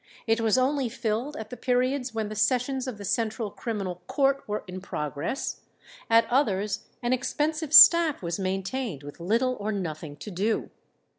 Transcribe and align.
It 0.25 0.41
was 0.41 0.57
only 0.57 0.89
filled 0.89 1.37
at 1.37 1.51
the 1.51 1.55
periods 1.55 2.11
when 2.11 2.27
the 2.27 2.35
sessions 2.35 2.87
of 2.87 2.97
the 2.97 3.05
Central 3.05 3.51
Criminal 3.51 4.01
Court 4.07 4.41
were 4.47 4.63
in 4.67 4.81
progress; 4.81 5.61
at 6.09 6.25
others 6.31 6.87
an 7.03 7.13
expensive 7.13 7.71
staff 7.71 8.23
was 8.23 8.39
maintained 8.39 9.03
with 9.03 9.19
little 9.19 9.55
or 9.59 9.71
nothing 9.71 10.15
to 10.15 10.31
do. 10.31 10.71